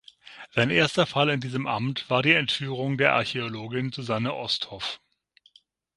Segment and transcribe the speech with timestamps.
[0.55, 4.99] Sein erster Fall in diesem Amt war die Entführung der Archäologin Susanne Osthoff.